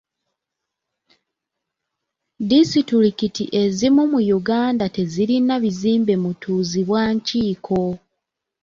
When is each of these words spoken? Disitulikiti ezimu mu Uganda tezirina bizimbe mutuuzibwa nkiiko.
Disitulikiti 2.49 3.43
ezimu 3.63 4.03
mu 4.11 4.19
Uganda 4.39 4.85
tezirina 4.95 5.53
bizimbe 5.63 6.13
mutuuzibwa 6.23 7.01
nkiiko. 7.15 7.81